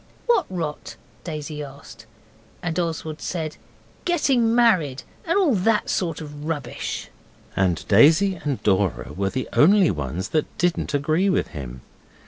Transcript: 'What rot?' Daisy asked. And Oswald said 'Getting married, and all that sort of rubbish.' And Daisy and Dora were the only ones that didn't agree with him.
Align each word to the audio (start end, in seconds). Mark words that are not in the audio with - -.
'What 0.25 0.47
rot?' 0.49 0.95
Daisy 1.23 1.61
asked. 1.61 2.07
And 2.63 2.79
Oswald 2.79 3.21
said 3.21 3.57
'Getting 4.03 4.55
married, 4.55 5.03
and 5.25 5.37
all 5.37 5.53
that 5.53 5.91
sort 5.91 6.19
of 6.21 6.43
rubbish.' 6.45 7.09
And 7.55 7.87
Daisy 7.87 8.33
and 8.43 8.63
Dora 8.63 9.13
were 9.13 9.29
the 9.29 9.47
only 9.53 9.91
ones 9.91 10.29
that 10.29 10.57
didn't 10.57 10.95
agree 10.95 11.29
with 11.29 11.49
him. 11.49 11.81